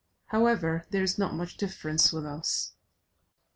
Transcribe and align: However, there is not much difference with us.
However, 0.29 0.87
there 0.89 1.03
is 1.03 1.19
not 1.19 1.35
much 1.35 1.57
difference 1.57 2.11
with 2.11 2.25
us. 2.25 2.71